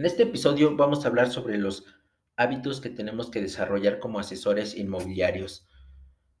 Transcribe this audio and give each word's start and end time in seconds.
En 0.00 0.06
este 0.06 0.22
episodio 0.22 0.74
vamos 0.76 1.04
a 1.04 1.08
hablar 1.08 1.30
sobre 1.30 1.58
los 1.58 1.84
hábitos 2.34 2.80
que 2.80 2.88
tenemos 2.88 3.30
que 3.30 3.42
desarrollar 3.42 3.98
como 3.98 4.18
asesores 4.18 4.74
inmobiliarios 4.74 5.68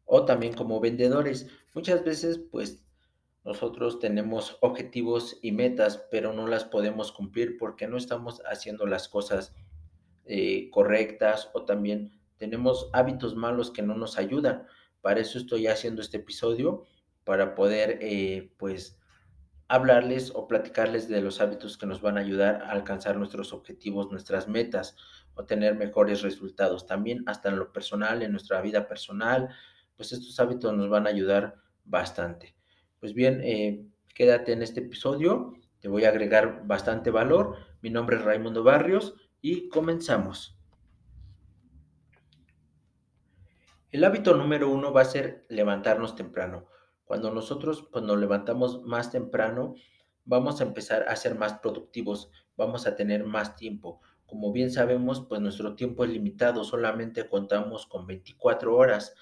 o 0.06 0.24
también 0.24 0.54
como 0.54 0.80
vendedores. 0.80 1.46
Muchas 1.74 2.02
veces 2.02 2.38
pues 2.38 2.82
nosotros 3.44 3.98
tenemos 3.98 4.56
objetivos 4.62 5.38
y 5.42 5.52
metas, 5.52 6.06
pero 6.10 6.32
no 6.32 6.46
las 6.46 6.64
podemos 6.64 7.12
cumplir 7.12 7.58
porque 7.58 7.86
no 7.86 7.98
estamos 7.98 8.40
haciendo 8.50 8.86
las 8.86 9.10
cosas 9.10 9.54
eh, 10.24 10.70
correctas 10.70 11.50
o 11.52 11.66
también 11.66 12.18
tenemos 12.38 12.88
hábitos 12.94 13.36
malos 13.36 13.70
que 13.70 13.82
no 13.82 13.94
nos 13.94 14.16
ayudan. 14.16 14.64
Para 15.02 15.20
eso 15.20 15.36
estoy 15.36 15.66
haciendo 15.66 16.00
este 16.00 16.16
episodio, 16.16 16.84
para 17.24 17.54
poder 17.54 17.98
eh, 18.00 18.54
pues 18.56 18.98
hablarles 19.70 20.32
o 20.34 20.48
platicarles 20.48 21.08
de 21.08 21.20
los 21.20 21.40
hábitos 21.40 21.78
que 21.78 21.86
nos 21.86 22.00
van 22.00 22.18
a 22.18 22.22
ayudar 22.22 22.56
a 22.62 22.72
alcanzar 22.72 23.16
nuestros 23.16 23.52
objetivos, 23.52 24.10
nuestras 24.10 24.48
metas 24.48 24.96
o 25.34 25.44
tener 25.44 25.76
mejores 25.76 26.22
resultados. 26.22 26.88
También 26.88 27.22
hasta 27.26 27.50
en 27.50 27.58
lo 27.60 27.72
personal, 27.72 28.22
en 28.22 28.32
nuestra 28.32 28.60
vida 28.62 28.88
personal, 28.88 29.48
pues 29.96 30.10
estos 30.10 30.40
hábitos 30.40 30.74
nos 30.74 30.88
van 30.88 31.06
a 31.06 31.10
ayudar 31.10 31.54
bastante. 31.84 32.56
Pues 32.98 33.14
bien, 33.14 33.40
eh, 33.44 33.86
quédate 34.12 34.54
en 34.54 34.62
este 34.62 34.80
episodio, 34.80 35.54
te 35.78 35.86
voy 35.86 36.04
a 36.04 36.08
agregar 36.08 36.66
bastante 36.66 37.12
valor. 37.12 37.56
Mi 37.80 37.90
nombre 37.90 38.16
es 38.16 38.24
Raimundo 38.24 38.64
Barrios 38.64 39.14
y 39.40 39.68
comenzamos. 39.68 40.58
El 43.92 44.02
hábito 44.02 44.34
número 44.34 44.68
uno 44.68 44.92
va 44.92 45.02
a 45.02 45.04
ser 45.04 45.46
levantarnos 45.48 46.16
temprano. 46.16 46.66
Cuando 47.10 47.32
nosotros 47.32 47.88
pues, 47.90 48.04
nos 48.04 48.20
levantamos 48.20 48.84
más 48.84 49.10
temprano, 49.10 49.74
vamos 50.24 50.60
a 50.60 50.62
empezar 50.62 51.08
a 51.08 51.16
ser 51.16 51.34
más 51.34 51.54
productivos, 51.54 52.30
vamos 52.56 52.86
a 52.86 52.94
tener 52.94 53.24
más 53.24 53.56
tiempo. 53.56 54.00
Como 54.26 54.52
bien 54.52 54.70
sabemos, 54.70 55.26
pues 55.28 55.40
nuestro 55.40 55.74
tiempo 55.74 56.04
es 56.04 56.10
limitado, 56.10 56.62
solamente 56.62 57.28
contamos 57.28 57.86
con 57.86 58.06
24 58.06 58.76
horas, 58.76 59.16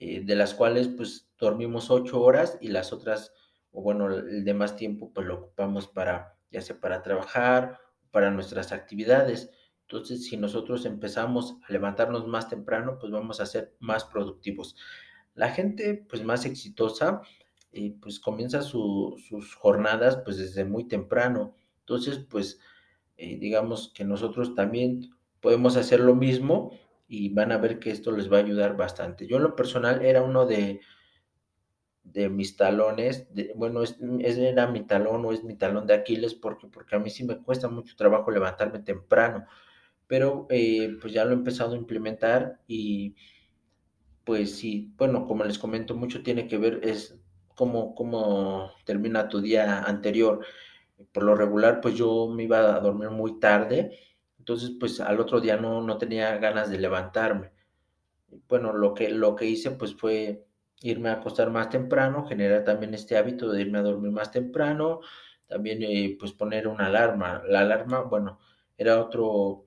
eh, 0.00 0.24
de 0.24 0.34
las 0.34 0.52
cuales 0.52 0.88
pues 0.88 1.30
dormimos 1.38 1.92
8 1.92 2.20
horas 2.20 2.58
y 2.60 2.70
las 2.70 2.92
otras, 2.92 3.32
o 3.70 3.82
bueno, 3.82 4.12
el 4.12 4.44
demás 4.44 4.74
tiempo 4.74 5.12
pues 5.14 5.24
lo 5.24 5.34
ocupamos 5.36 5.86
para, 5.86 6.36
ya 6.50 6.60
sea 6.60 6.80
para 6.80 7.02
trabajar, 7.02 7.78
para 8.10 8.32
nuestras 8.32 8.72
actividades. 8.72 9.52
Entonces, 9.82 10.26
si 10.26 10.36
nosotros 10.36 10.86
empezamos 10.86 11.54
a 11.68 11.72
levantarnos 11.72 12.26
más 12.26 12.48
temprano, 12.48 12.98
pues 12.98 13.12
vamos 13.12 13.38
a 13.38 13.46
ser 13.46 13.76
más 13.78 14.04
productivos. 14.06 14.74
La 15.34 15.50
gente 15.50 16.04
pues 16.08 16.24
más 16.24 16.44
exitosa 16.44 17.22
eh, 17.72 17.94
pues 18.00 18.20
comienza 18.20 18.62
sus 18.62 19.54
jornadas 19.56 20.18
pues 20.24 20.36
desde 20.38 20.64
muy 20.64 20.88
temprano. 20.88 21.54
Entonces, 21.80 22.18
pues 22.18 22.60
eh, 23.16 23.38
digamos 23.38 23.92
que 23.94 24.04
nosotros 24.04 24.54
también 24.54 25.14
podemos 25.40 25.76
hacer 25.76 26.00
lo 26.00 26.14
mismo 26.14 26.72
y 27.08 27.30
van 27.30 27.52
a 27.52 27.58
ver 27.58 27.78
que 27.78 27.90
esto 27.90 28.12
les 28.12 28.32
va 28.32 28.38
a 28.38 28.40
ayudar 28.40 28.76
bastante. 28.76 29.26
Yo 29.26 29.36
en 29.36 29.42
lo 29.44 29.56
personal 29.56 30.04
era 30.04 30.22
uno 30.22 30.46
de, 30.46 30.80
de 32.04 32.28
mis 32.28 32.56
talones, 32.56 33.28
bueno, 33.54 33.82
es, 33.82 33.96
era 34.00 34.66
mi 34.66 34.82
talón 34.84 35.24
o 35.24 35.32
es 35.32 35.44
mi 35.44 35.56
talón 35.56 35.86
de 35.86 35.94
Aquiles 35.94 36.34
porque, 36.34 36.66
porque 36.66 36.96
a 36.96 36.98
mí 36.98 37.10
sí 37.10 37.24
me 37.24 37.38
cuesta 37.38 37.68
mucho 37.68 37.94
trabajo 37.96 38.30
levantarme 38.30 38.80
temprano 38.80 39.46
pero 40.06 40.46
eh, 40.50 40.96
pues 41.00 41.12
ya 41.12 41.24
lo 41.24 41.32
he 41.32 41.34
empezado 41.34 41.74
a 41.74 41.78
implementar 41.78 42.60
y 42.68 43.16
pues 44.24 44.56
sí, 44.56 44.92
bueno, 44.96 45.26
como 45.26 45.44
les 45.44 45.58
comento, 45.58 45.94
mucho 45.94 46.22
tiene 46.22 46.46
que 46.48 46.58
ver 46.58 46.80
es 46.82 47.16
cómo, 47.56 47.94
cómo 47.94 48.72
termina 48.84 49.28
tu 49.28 49.40
día 49.40 49.82
anterior. 49.82 50.44
Por 51.12 51.24
lo 51.24 51.34
regular, 51.34 51.80
pues 51.80 51.94
yo 51.94 52.28
me 52.28 52.44
iba 52.44 52.76
a 52.76 52.80
dormir 52.80 53.10
muy 53.10 53.40
tarde, 53.40 53.98
entonces 54.38 54.72
pues 54.78 55.00
al 55.00 55.20
otro 55.20 55.40
día 55.40 55.56
no, 55.56 55.82
no 55.82 55.98
tenía 55.98 56.36
ganas 56.38 56.70
de 56.70 56.78
levantarme. 56.78 57.52
Bueno, 58.48 58.72
lo 58.72 58.94
que, 58.94 59.10
lo 59.10 59.34
que 59.36 59.46
hice 59.46 59.72
pues 59.72 59.94
fue 59.94 60.46
irme 60.80 61.10
a 61.10 61.14
acostar 61.14 61.50
más 61.50 61.70
temprano, 61.70 62.26
generar 62.26 62.64
también 62.64 62.94
este 62.94 63.16
hábito 63.16 63.50
de 63.50 63.60
irme 63.62 63.78
a 63.78 63.82
dormir 63.82 64.12
más 64.12 64.30
temprano, 64.30 65.00
también 65.46 65.82
eh, 65.82 66.16
pues 66.18 66.32
poner 66.32 66.68
una 66.68 66.86
alarma. 66.86 67.42
La 67.46 67.60
alarma, 67.60 68.02
bueno, 68.02 68.38
era 68.76 69.00
otro 69.00 69.66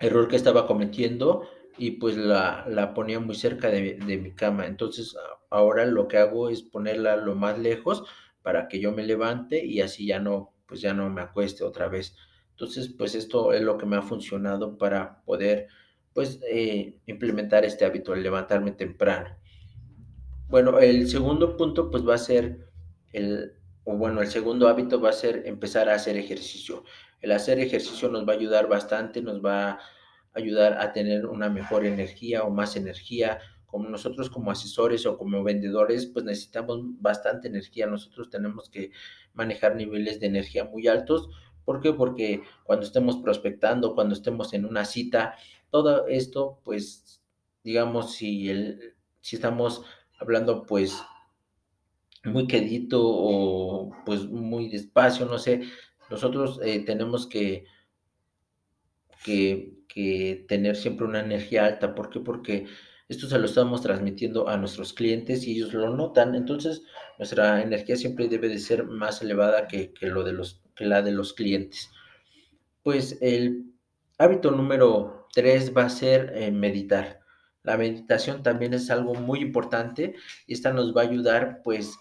error 0.00 0.28
que 0.28 0.36
estaba 0.36 0.66
cometiendo 0.66 1.46
y 1.78 1.92
pues 1.92 2.16
la, 2.16 2.64
la 2.68 2.94
ponía 2.94 3.20
muy 3.20 3.34
cerca 3.34 3.68
de, 3.68 3.94
de, 3.94 4.18
mi 4.18 4.32
cama. 4.34 4.66
Entonces 4.66 5.16
ahora 5.50 5.86
lo 5.86 6.08
que 6.08 6.18
hago 6.18 6.48
es 6.48 6.62
ponerla 6.62 7.16
lo 7.16 7.34
más 7.34 7.58
lejos 7.58 8.04
para 8.42 8.68
que 8.68 8.80
yo 8.80 8.92
me 8.92 9.02
levante 9.02 9.64
y 9.64 9.80
así 9.80 10.06
ya 10.06 10.18
no, 10.18 10.54
pues 10.66 10.80
ya 10.80 10.94
no 10.94 11.08
me 11.10 11.22
acueste 11.22 11.64
otra 11.64 11.88
vez. 11.88 12.16
Entonces 12.50 12.88
pues 12.88 13.14
esto 13.14 13.52
es 13.52 13.62
lo 13.62 13.78
que 13.78 13.86
me 13.86 13.96
ha 13.96 14.02
funcionado 14.02 14.78
para 14.78 15.22
poder 15.22 15.68
pues 16.12 16.40
eh, 16.48 16.98
implementar 17.06 17.64
este 17.64 17.84
hábito, 17.84 18.14
el 18.14 18.22
levantarme 18.22 18.72
temprano. 18.72 19.36
Bueno, 20.48 20.78
el 20.80 21.08
segundo 21.08 21.56
punto 21.56 21.90
pues 21.90 22.06
va 22.06 22.14
a 22.14 22.18
ser 22.18 22.70
el, 23.12 23.54
o 23.84 23.96
bueno, 23.96 24.20
el 24.20 24.28
segundo 24.28 24.68
hábito 24.68 25.00
va 25.00 25.10
a 25.10 25.12
ser 25.12 25.42
empezar 25.46 25.88
a 25.88 25.94
hacer 25.94 26.16
ejercicio. 26.16 26.84
El 27.20 27.32
hacer 27.32 27.58
ejercicio 27.60 28.08
nos 28.08 28.26
va 28.26 28.32
a 28.32 28.36
ayudar 28.36 28.68
bastante, 28.68 29.22
nos 29.22 29.44
va 29.44 29.70
a 29.72 29.78
ayudar 30.34 30.80
a 30.80 30.92
tener 30.92 31.26
una 31.26 31.48
mejor 31.48 31.84
energía 31.84 32.44
o 32.44 32.50
más 32.50 32.76
energía. 32.76 33.40
Como 33.66 33.88
nosotros 33.88 34.30
como 34.30 34.50
asesores 34.50 35.06
o 35.06 35.16
como 35.16 35.44
vendedores, 35.44 36.06
pues 36.06 36.24
necesitamos 36.24 36.80
bastante 37.00 37.48
energía. 37.48 37.86
Nosotros 37.86 38.30
tenemos 38.30 38.68
que 38.68 38.90
manejar 39.32 39.76
niveles 39.76 40.20
de 40.20 40.26
energía 40.26 40.64
muy 40.64 40.88
altos. 40.88 41.28
¿Por 41.64 41.80
qué? 41.80 41.92
Porque 41.92 42.42
cuando 42.64 42.84
estemos 42.84 43.18
prospectando, 43.18 43.94
cuando 43.94 44.14
estemos 44.14 44.52
en 44.54 44.64
una 44.64 44.84
cita, 44.84 45.36
todo 45.70 46.08
esto, 46.08 46.60
pues, 46.64 47.22
digamos, 47.62 48.14
si, 48.14 48.50
el, 48.50 48.94
si 49.20 49.36
estamos 49.36 49.84
hablando, 50.18 50.64
pues, 50.64 51.00
muy 52.24 52.46
quedito 52.46 53.00
o 53.02 53.90
pues 54.04 54.24
muy 54.28 54.68
despacio, 54.68 55.26
no 55.26 55.38
sé, 55.38 55.62
nosotros 56.10 56.60
eh, 56.62 56.84
tenemos 56.84 57.26
que, 57.26 57.64
que, 59.24 59.76
tener 60.48 60.76
siempre 60.76 61.06
una 61.06 61.20
energía 61.20 61.66
alta. 61.66 61.94
¿Por 61.94 62.10
qué? 62.10 62.20
Porque 62.20 62.66
esto 63.08 63.28
se 63.28 63.38
lo 63.38 63.46
estamos 63.46 63.82
transmitiendo 63.82 64.48
a 64.48 64.56
nuestros 64.56 64.92
clientes 64.92 65.46
y 65.46 65.52
ellos 65.52 65.74
lo 65.74 65.94
notan. 65.94 66.34
Entonces, 66.34 66.82
nuestra 67.18 67.60
energía 67.62 67.96
siempre 67.96 68.28
debe 68.28 68.48
de 68.48 68.58
ser 68.58 68.84
más 68.84 69.20
elevada 69.20 69.66
que, 69.66 69.92
que 69.92 70.06
lo 70.06 70.22
de 70.22 70.32
los, 70.32 70.62
que 70.76 70.84
la 70.86 71.02
de 71.02 71.12
los 71.12 71.32
clientes. 71.32 71.90
Pues 72.82 73.18
el 73.20 73.74
hábito 74.18 74.50
número 74.52 75.28
tres 75.32 75.76
va 75.76 75.84
a 75.84 75.90
ser 75.90 76.32
eh, 76.34 76.50
meditar. 76.50 77.20
La 77.62 77.76
meditación 77.76 78.42
también 78.42 78.74
es 78.74 78.90
algo 78.90 79.14
muy 79.14 79.40
importante 79.40 80.14
y 80.46 80.54
esta 80.54 80.72
nos 80.72 80.96
va 80.96 81.02
a 81.02 81.04
ayudar 81.04 81.60
pues 81.62 81.98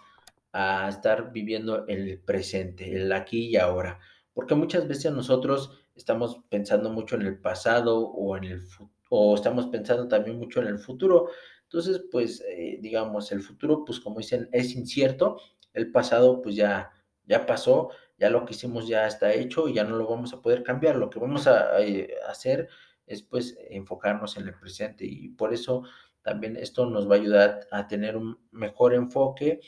a 0.53 0.87
estar 0.89 1.31
viviendo 1.31 1.85
el 1.87 2.19
presente, 2.19 2.95
el 2.95 3.11
aquí 3.11 3.47
y 3.47 3.57
ahora. 3.57 3.99
Porque 4.33 4.55
muchas 4.55 4.87
veces 4.87 5.11
nosotros 5.11 5.79
estamos 5.99 6.41
pensando 6.49 6.89
mucho 6.89 7.15
en 7.15 7.23
el 7.23 7.39
pasado 7.39 7.99
o 7.99 8.37
en 8.37 8.45
el 8.45 8.67
o 9.09 9.35
estamos 9.35 9.67
pensando 9.67 10.07
también 10.07 10.37
mucho 10.37 10.61
en 10.61 10.67
el 10.67 10.79
futuro. 10.79 11.29
Entonces, 11.63 12.03
pues, 12.11 12.41
eh, 12.47 12.77
digamos, 12.81 13.31
el 13.31 13.41
futuro, 13.41 13.83
pues, 13.85 13.99
como 13.99 14.19
dicen, 14.19 14.47
es 14.51 14.75
incierto. 14.75 15.37
El 15.73 15.91
pasado, 15.91 16.41
pues, 16.41 16.55
ya, 16.55 16.91
ya 17.25 17.45
pasó, 17.45 17.89
ya 18.17 18.29
lo 18.29 18.45
que 18.45 18.53
hicimos 18.53 18.87
ya 18.87 19.07
está 19.07 19.33
hecho 19.33 19.67
y 19.67 19.73
ya 19.73 19.83
no 19.83 19.95
lo 19.97 20.07
vamos 20.07 20.33
a 20.33 20.41
poder 20.41 20.63
cambiar. 20.63 20.95
Lo 20.95 21.09
que 21.09 21.19
vamos 21.19 21.47
a, 21.47 21.81
eh, 21.81 22.15
hacer 22.27 22.69
es, 23.07 23.23
pues, 23.23 23.57
enfocarnos 23.69 24.37
en 24.37 24.47
el 24.47 24.53
presente 24.53 25.05
y 25.05 25.29
por 25.29 25.53
eso 25.53 25.83
también 26.21 26.55
esto 26.57 26.85
nos 26.85 27.09
va 27.09 27.15
a 27.15 27.19
ayudar 27.19 27.67
a 27.71 27.87
tener 27.87 28.15
un 28.17 28.37
mejor 28.51 28.93
enfoque, 28.93 29.61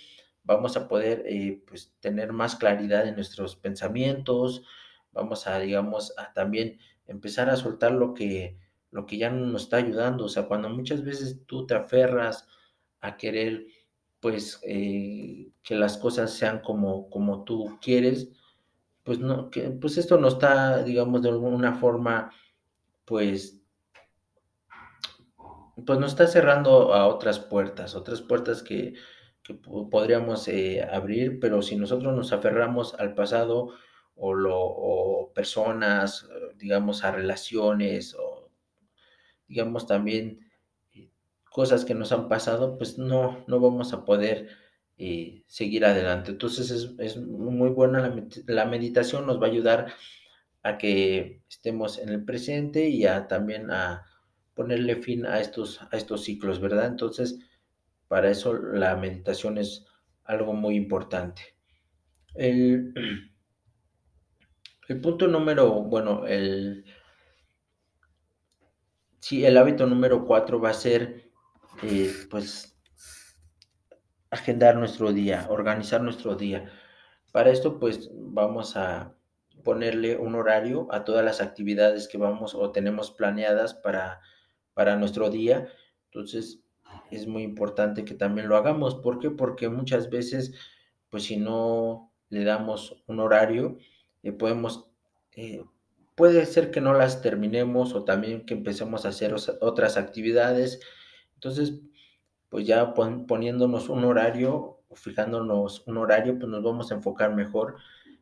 vamos 0.43 0.77
a 0.77 0.87
poder 0.87 1.23
eh, 1.25 1.63
pues, 1.67 1.93
tener 1.99 2.33
más 2.33 2.55
claridad 2.55 3.07
en 3.07 3.15
nuestros 3.15 3.55
pensamientos, 3.55 4.63
vamos 5.11 5.47
a, 5.47 5.59
digamos, 5.59 6.13
también 6.33 6.79
empezar 7.07 7.49
a 7.49 7.57
soltar 7.57 7.91
lo 7.91 8.13
que, 8.13 8.57
lo 8.91 9.05
que 9.05 9.17
ya 9.17 9.29
no 9.29 9.45
nos 9.47 9.63
está 9.63 9.77
ayudando. 9.77 10.25
O 10.25 10.29
sea, 10.29 10.47
cuando 10.47 10.69
muchas 10.69 11.03
veces 11.03 11.41
tú 11.45 11.65
te 11.65 11.75
aferras 11.75 12.47
a 13.01 13.17
querer, 13.17 13.65
pues, 14.19 14.59
eh, 14.63 15.51
que 15.63 15.75
las 15.75 15.97
cosas 15.97 16.33
sean 16.33 16.59
como, 16.61 17.09
como 17.09 17.43
tú 17.43 17.77
quieres, 17.81 18.29
pues, 19.03 19.19
no, 19.19 19.49
pues 19.79 19.97
esto 19.97 20.17
no 20.17 20.27
está, 20.27 20.83
digamos, 20.83 21.21
de 21.23 21.29
alguna 21.29 21.73
forma, 21.73 22.31
pues, 23.05 23.61
pues 25.85 25.99
nos 25.99 26.11
está 26.11 26.27
cerrando 26.27 26.93
a 26.93 27.07
otras 27.07 27.39
puertas, 27.39 27.95
otras 27.95 28.21
puertas 28.21 28.61
que, 28.61 28.93
que 29.43 29.55
podríamos 29.55 30.47
eh, 30.47 30.83
abrir, 30.83 31.39
pero 31.39 31.61
si 31.61 31.75
nosotros 31.75 32.15
nos 32.15 32.31
aferramos 32.31 32.93
al 32.95 33.15
pasado 33.15 33.73
o, 34.15 34.33
lo, 34.33 34.57
o 34.57 35.31
personas, 35.33 36.27
eh, 36.31 36.55
digamos, 36.57 37.03
a 37.03 37.11
relaciones 37.11 38.15
o 38.15 38.49
digamos 39.47 39.87
también 39.87 40.39
eh, 40.93 41.09
cosas 41.49 41.85
que 41.85 41.93
nos 41.95 42.11
han 42.11 42.29
pasado, 42.29 42.77
pues 42.77 42.97
no, 42.97 43.43
no 43.47 43.59
vamos 43.59 43.93
a 43.93 44.05
poder 44.05 44.49
seguir 45.47 45.83
adelante. 45.83 46.29
Entonces 46.29 46.69
es, 46.69 46.91
es 46.99 47.17
muy 47.17 47.69
buena 47.69 48.01
la, 48.01 48.15
la, 48.45 48.65
meditación, 48.65 49.25
nos 49.25 49.41
va 49.41 49.47
a 49.47 49.49
ayudar 49.49 49.93
a 50.61 50.77
que 50.77 51.41
estemos 51.49 51.97
en 51.97 52.09
el 52.09 52.23
presente 52.23 52.87
y 52.89 53.05
a 53.05 53.27
también 53.27 53.71
a 53.71 54.05
ponerle 54.53 55.01
fin 55.01 55.25
a 55.25 55.39
estos, 55.39 55.81
a 55.91 55.97
estos 55.97 56.23
ciclos, 56.23 56.59
¿verdad? 56.59 56.85
Entonces, 56.85 57.39
para 58.07 58.29
eso 58.29 58.53
la 58.53 58.95
meditación 58.95 59.57
es 59.57 59.85
algo 60.23 60.53
muy 60.53 60.75
importante. 60.75 61.41
El, 62.35 62.93
el 64.91 64.99
punto 64.99 65.27
número, 65.27 65.71
bueno, 65.83 66.27
el, 66.27 66.83
sí, 69.19 69.45
el 69.45 69.57
hábito 69.57 69.87
número 69.87 70.25
cuatro 70.25 70.59
va 70.59 70.71
a 70.71 70.73
ser, 70.73 71.31
eh, 71.83 72.11
pues, 72.29 72.77
agendar 74.29 74.75
nuestro 74.75 75.13
día, 75.13 75.47
organizar 75.49 76.01
nuestro 76.01 76.35
día. 76.35 76.69
Para 77.31 77.51
esto, 77.51 77.79
pues, 77.79 78.09
vamos 78.13 78.75
a 78.75 79.15
ponerle 79.63 80.17
un 80.17 80.35
horario 80.35 80.87
a 80.91 81.05
todas 81.05 81.23
las 81.23 81.39
actividades 81.39 82.07
que 82.07 82.17
vamos 82.17 82.53
o 82.53 82.71
tenemos 82.71 83.11
planeadas 83.11 83.73
para, 83.73 84.19
para 84.73 84.97
nuestro 84.97 85.29
día. 85.29 85.69
Entonces, 86.05 86.63
es 87.11 87.27
muy 87.27 87.43
importante 87.43 88.03
que 88.03 88.15
también 88.15 88.49
lo 88.49 88.57
hagamos. 88.57 88.95
¿Por 88.95 89.19
qué? 89.19 89.29
Porque 89.29 89.69
muchas 89.69 90.09
veces, 90.09 90.53
pues 91.09 91.23
si 91.23 91.37
no 91.37 92.11
le 92.29 92.43
damos 92.43 93.01
un 93.07 93.19
horario, 93.21 93.77
eh, 94.23 94.31
podemos, 94.31 94.89
eh, 95.35 95.63
puede 96.15 96.45
ser 96.45 96.71
que 96.71 96.81
no 96.81 96.93
las 96.93 97.21
terminemos 97.21 97.93
o 97.93 98.03
también 98.03 98.45
que 98.45 98.53
empecemos 98.53 99.05
a 99.05 99.09
hacer 99.09 99.35
otras 99.61 99.97
actividades. 99.97 100.79
Entonces, 101.35 101.81
pues 102.49 102.67
ya 102.67 102.93
poniéndonos 102.93 103.89
un 103.89 104.03
horario 104.03 104.81
o 104.89 104.95
fijándonos 104.95 105.87
un 105.87 105.97
horario, 105.97 106.37
pues 106.37 106.49
nos 106.49 106.63
vamos 106.63 106.91
a 106.91 106.95
enfocar 106.95 107.33
mejor 107.33 107.77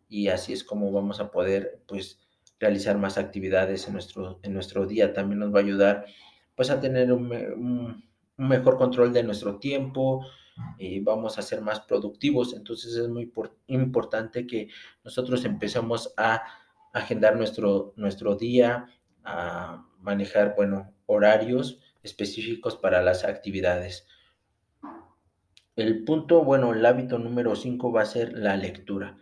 y 0.09 0.27
así 0.27 0.53
es 0.53 0.63
como 0.63 0.91
vamos 0.91 1.19
a 1.19 1.31
poder, 1.31 1.81
pues, 1.87 2.19
realizar 2.59 2.97
más 2.97 3.17
actividades 3.17 3.87
en 3.87 3.93
nuestro, 3.93 4.39
en 4.43 4.53
nuestro 4.53 4.85
día. 4.85 5.13
También 5.13 5.39
nos 5.39 5.53
va 5.53 5.59
a 5.59 5.63
ayudar, 5.63 6.05
pues, 6.55 6.69
a 6.71 6.81
tener 6.81 7.13
un, 7.13 8.03
mejor 8.37 8.77
control 8.77 9.13
de 9.13 9.23
nuestro 9.23 9.59
tiempo, 9.59 10.25
y 10.77 10.99
vamos 10.99 11.37
a 11.37 11.41
ser 11.41 11.61
más 11.61 11.81
productivos. 11.81 12.53
Entonces 12.53 12.95
es 12.95 13.07
muy 13.09 13.31
importante 13.67 14.47
que 14.47 14.69
nosotros 15.03 15.45
empecemos 15.45 16.13
a 16.17 16.43
agendar 16.93 17.35
nuestro, 17.35 17.93
nuestro 17.95 18.35
día, 18.35 18.87
a 19.23 19.85
manejar, 19.99 20.55
bueno, 20.55 20.93
horarios 21.05 21.79
específicos 22.03 22.77
para 22.77 23.01
las 23.01 23.25
actividades. 23.25 24.07
El 25.75 26.03
punto, 26.03 26.43
bueno, 26.43 26.73
el 26.73 26.85
hábito 26.85 27.19
número 27.19 27.55
5 27.55 27.91
va 27.91 28.01
a 28.01 28.05
ser 28.05 28.33
la 28.33 28.57
lectura. 28.57 29.17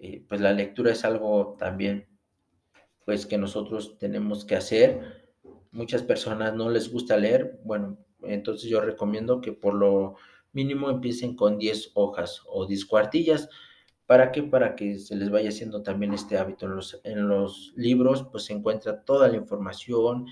Eh, 0.00 0.24
pues 0.28 0.40
la 0.40 0.52
lectura 0.52 0.92
es 0.92 1.04
algo 1.04 1.56
también, 1.58 2.06
pues 3.04 3.26
que 3.26 3.38
nosotros 3.38 3.98
tenemos 3.98 4.44
que 4.44 4.54
hacer. 4.54 5.32
Muchas 5.72 6.02
personas 6.02 6.54
no 6.54 6.70
les 6.70 6.92
gusta 6.92 7.16
leer, 7.16 7.60
bueno, 7.64 7.98
entonces 8.22 8.68
yo 8.68 8.80
recomiendo 8.80 9.40
que 9.40 9.52
por 9.52 9.74
lo 9.74 10.16
mínimo 10.52 10.90
empiecen 10.90 11.36
con 11.36 11.58
10 11.58 11.92
hojas 11.94 12.42
o 12.46 12.66
10 12.66 12.86
cuartillas. 12.86 13.48
¿Para 14.06 14.32
qué? 14.32 14.42
Para 14.42 14.74
que 14.74 14.98
se 14.98 15.16
les 15.16 15.30
vaya 15.30 15.50
haciendo 15.50 15.82
también 15.82 16.14
este 16.14 16.38
hábito. 16.38 16.66
En 16.66 16.76
los, 16.76 17.00
en 17.04 17.28
los 17.28 17.72
libros 17.76 18.26
pues 18.30 18.44
se 18.44 18.54
encuentra 18.54 19.04
toda 19.04 19.28
la 19.28 19.36
información, 19.36 20.26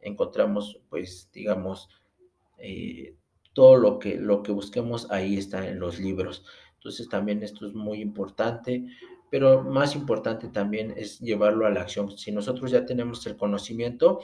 encontramos 0.00 0.80
pues 0.88 1.30
digamos 1.32 1.88
eh, 2.58 3.14
todo 3.52 3.76
lo 3.76 3.98
que, 3.98 4.16
lo 4.16 4.42
que 4.42 4.52
busquemos 4.52 5.10
ahí 5.10 5.36
está 5.36 5.68
en 5.68 5.78
los 5.78 5.98
libros. 5.98 6.44
Entonces 6.74 7.08
también 7.08 7.42
esto 7.42 7.66
es 7.66 7.74
muy 7.74 8.00
importante, 8.00 8.86
pero 9.30 9.62
más 9.62 9.94
importante 9.94 10.48
también 10.48 10.94
es 10.96 11.18
llevarlo 11.18 11.66
a 11.66 11.70
la 11.70 11.82
acción. 11.82 12.16
Si 12.16 12.32
nosotros 12.32 12.70
ya 12.70 12.86
tenemos 12.86 13.26
el 13.26 13.36
conocimiento, 13.36 14.20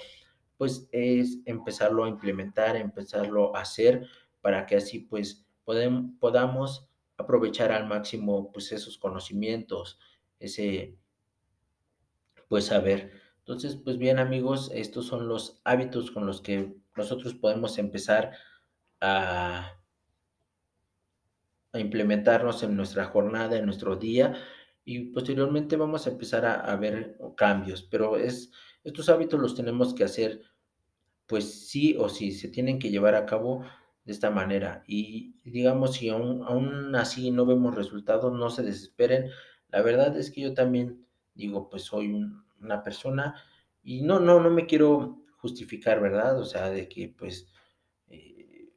pues 0.56 0.88
es 0.92 1.38
empezarlo 1.46 2.04
a 2.04 2.08
implementar, 2.08 2.76
empezarlo 2.76 3.54
a 3.56 3.60
hacer 3.62 4.06
para 4.40 4.66
que 4.66 4.76
así 4.76 5.00
pues 5.00 5.46
podamos 5.64 6.88
aprovechar 7.16 7.72
al 7.72 7.86
máximo 7.86 8.52
pues 8.52 8.72
esos 8.72 8.98
conocimientos, 8.98 9.98
ese 10.38 10.96
pues 12.48 12.66
saber. 12.66 13.12
Entonces, 13.38 13.76
pues 13.76 13.98
bien 13.98 14.18
amigos, 14.18 14.70
estos 14.74 15.06
son 15.06 15.28
los 15.28 15.60
hábitos 15.64 16.10
con 16.10 16.26
los 16.26 16.40
que 16.40 16.74
nosotros 16.96 17.34
podemos 17.34 17.78
empezar 17.78 18.32
a, 19.00 19.72
a 21.72 21.78
implementarnos 21.78 22.62
en 22.62 22.76
nuestra 22.76 23.06
jornada, 23.06 23.56
en 23.56 23.66
nuestro 23.66 23.96
día 23.96 24.34
y 24.84 25.10
posteriormente 25.12 25.76
vamos 25.76 26.06
a 26.06 26.10
empezar 26.10 26.44
a, 26.44 26.60
a 26.60 26.76
ver 26.76 27.18
cambios, 27.36 27.82
pero 27.82 28.16
es 28.16 28.52
estos 28.84 29.08
hábitos 29.08 29.40
los 29.40 29.54
tenemos 29.54 29.94
que 29.94 30.04
hacer, 30.04 30.42
pues 31.26 31.69
sí 31.69 31.96
o 31.98 32.08
sí, 32.08 32.32
se 32.32 32.48
tienen 32.48 32.78
que 32.78 32.90
llevar 32.90 33.14
a 33.14 33.26
cabo 33.26 33.64
de 34.04 34.12
esta 34.12 34.31
manera. 34.31 34.84
Y 34.86 35.36
digamos, 35.44 35.94
si 35.94 36.10
aún, 36.10 36.94
así 36.94 37.31
no 37.31 37.46
vemos 37.46 37.75
resultados, 37.75 38.32
no 38.32 38.50
se 38.50 38.62
desesperen. 38.62 39.31
La 39.70 39.82
verdad 39.82 40.16
es 40.16 40.31
que 40.31 40.42
yo 40.42 40.54
también 40.54 41.06
digo, 41.34 41.69
pues 41.69 41.84
soy 41.84 42.14
una 42.60 42.82
persona 42.82 43.34
y 43.82 44.02
no, 44.02 44.20
no, 44.20 44.40
no 44.40 44.50
me 44.50 44.66
quiero 44.66 45.22
justificar, 45.38 46.00
¿verdad? 46.00 46.38
O 46.38 46.44
sea, 46.44 46.70
de 46.70 46.88
que 46.88 47.08
pues, 47.08 47.48
eh, 48.08 48.69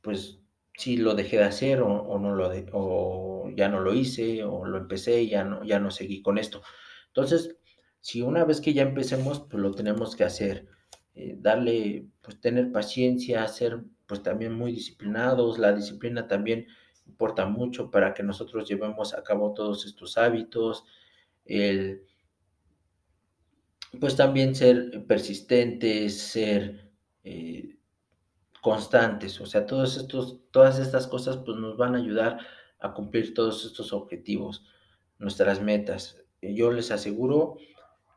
pues 0.00 0.40
sí 0.76 0.96
lo 0.96 1.14
dejé 1.14 1.38
de 1.38 1.44
hacer 1.44 1.82
o, 1.82 2.18
no 2.18 2.34
lo 2.34 2.48
de, 2.48 2.68
o 2.72 3.50
ya 3.56 3.68
no 3.68 3.80
lo 3.80 3.94
hice 3.94 4.44
o 4.44 4.64
lo 4.64 4.78
empecé 4.78 5.22
y 5.22 5.30
ya 5.30 5.44
no, 5.44 5.64
ya 5.64 5.78
no 5.78 5.90
seguí 5.90 6.22
con 6.22 6.38
esto. 6.38 6.62
Entonces, 7.08 7.56
si 8.00 8.22
una 8.22 8.44
vez 8.44 8.60
que 8.60 8.72
ya 8.72 8.82
empecemos, 8.82 9.40
pues 9.40 9.62
lo 9.62 9.72
tenemos 9.72 10.16
que 10.16 10.24
hacer. 10.24 10.66
Eh, 11.14 11.36
darle, 11.38 12.06
pues 12.22 12.40
tener 12.40 12.72
paciencia, 12.72 13.46
ser 13.48 13.82
pues 14.06 14.22
también 14.22 14.54
muy 14.54 14.72
disciplinados. 14.72 15.58
La 15.58 15.72
disciplina 15.72 16.26
también 16.26 16.66
importa 17.06 17.46
mucho 17.46 17.90
para 17.90 18.14
que 18.14 18.22
nosotros 18.22 18.68
llevemos 18.68 19.14
a 19.14 19.22
cabo 19.22 19.52
todos 19.52 19.84
estos 19.86 20.16
hábitos. 20.16 20.84
El, 21.44 22.06
pues 23.98 24.16
también 24.16 24.54
ser 24.54 25.06
persistentes, 25.06 26.18
ser 26.18 26.90
eh, 27.24 27.76
constantes. 28.62 29.40
O 29.40 29.46
sea, 29.46 29.66
todos 29.66 29.96
estos, 29.96 30.38
todas 30.50 30.78
estas 30.78 31.06
cosas 31.06 31.38
pues 31.38 31.58
nos 31.58 31.76
van 31.76 31.94
a 31.94 31.98
ayudar 31.98 32.38
a 32.78 32.94
cumplir 32.94 33.34
todos 33.34 33.64
estos 33.64 33.92
objetivos, 33.92 34.64
nuestras 35.18 35.60
metas. 35.60 36.22
Yo 36.40 36.70
les 36.72 36.90
aseguro 36.90 37.56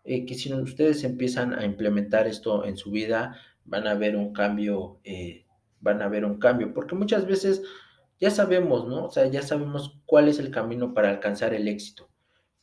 eh, 0.03 0.25
que 0.25 0.35
si 0.35 0.53
ustedes 0.53 1.03
empiezan 1.03 1.53
a 1.53 1.65
implementar 1.65 2.27
esto 2.27 2.65
en 2.65 2.77
su 2.77 2.91
vida, 2.91 3.37
van 3.65 3.87
a 3.87 3.93
ver 3.93 4.15
un 4.15 4.33
cambio, 4.33 4.99
eh, 5.03 5.45
van 5.79 6.01
a 6.01 6.09
ver 6.09 6.25
un 6.25 6.39
cambio, 6.39 6.73
porque 6.73 6.95
muchas 6.95 7.25
veces 7.25 7.63
ya 8.19 8.29
sabemos, 8.29 8.87
¿no? 8.87 9.05
O 9.05 9.11
sea, 9.11 9.27
ya 9.27 9.41
sabemos 9.41 9.99
cuál 10.05 10.27
es 10.27 10.39
el 10.39 10.51
camino 10.51 10.93
para 10.93 11.09
alcanzar 11.09 11.53
el 11.53 11.67
éxito, 11.67 12.09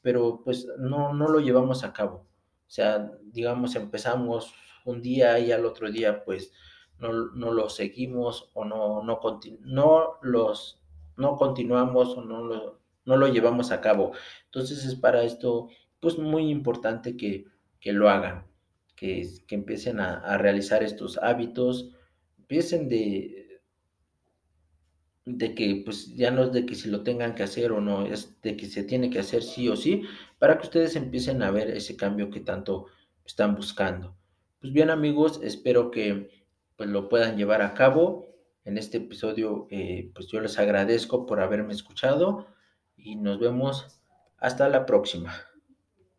pero 0.03 0.43
pues 0.45 0.67
no, 0.79 1.13
no 1.15 1.29
lo 1.29 1.41
llevamos 1.41 1.85
a 1.85 1.93
cabo. 1.93 2.27
O 2.67 2.71
sea, 2.71 3.11
digamos, 3.25 3.75
empezamos 3.77 4.55
un 4.85 5.03
día 5.03 5.39
y 5.39 5.53
al 5.53 5.67
otro 5.67 5.91
día, 5.91 6.25
pues 6.25 6.53
no, 6.99 7.13
no 7.13 7.53
lo 7.53 7.69
seguimos 7.69 8.51
o 8.55 8.65
no, 8.65 9.03
no, 9.03 9.21
no, 9.61 10.19
los, 10.23 10.81
no 11.17 11.37
continuamos 11.37 12.17
o 12.17 12.23
no 12.23 12.81
no 13.05 13.17
lo 13.17 13.29
llevamos 13.29 13.73
a 13.73 13.81
cabo. 13.81 14.13
Entonces 14.47 14.85
es 14.85 14.95
para 14.95 15.23
esto 15.25 15.69
pues 16.01 16.19
muy 16.19 16.51
importante 16.51 17.17
que, 17.17 17.47
lo 17.85 18.09
hagan, 18.09 18.47
que, 18.97 19.29
que 19.47 19.55
empiecen 19.55 20.01
a, 20.01 20.37
realizar 20.39 20.83
estos 20.83 21.19
hábitos, 21.19 21.91
empiecen 22.39 22.89
de, 22.89 23.61
de 25.25 25.55
que 25.55 25.83
pues 25.85 26.15
ya 26.17 26.31
no 26.31 26.45
es 26.45 26.53
de 26.53 26.67
que 26.67 26.75
si 26.75 26.91
lo 26.91 27.03
tengan 27.03 27.35
que 27.35 27.43
hacer 27.43 27.73
o 27.73 27.81
no, 27.81 28.07
es 28.07 28.41
de 28.43 28.57
que 28.57 28.67
se 28.67 28.83
tiene 28.83 29.11
que 29.11 29.21
hacer 29.21 29.43
sí 29.43 29.69
o 29.69 29.77
sí, 29.77 30.03
para 30.39 30.59
que 30.59 30.67
ustedes 30.67 30.97
empiecen 30.97 31.43
a 31.43 31.51
ver 31.51 31.71
ese 31.71 31.97
cambio 31.97 32.31
que 32.31 32.41
tanto 32.41 32.87
están 33.25 33.55
buscando. 33.55 34.17
Pues 34.61 34.73
bien 34.73 34.91
amigos, 34.91 35.41
espero 35.43 35.91
que 35.91 36.29
pues 36.77 36.89
lo 36.89 37.09
puedan 37.09 37.37
llevar 37.37 37.63
a 37.63 37.75
cabo. 37.75 38.29
En 38.65 38.79
este 38.79 38.99
episodio 38.99 39.67
eh, 39.71 40.11
pues 40.15 40.29
yo 40.29 40.41
les 40.41 40.59
agradezco 40.59 41.27
por 41.27 41.41
haberme 41.41 41.73
escuchado 41.73 42.47
y 42.97 43.17
nos 43.17 43.39
vemos 43.39 44.01
hasta 44.39 44.69
la 44.69 44.87
próxima. 44.87 45.50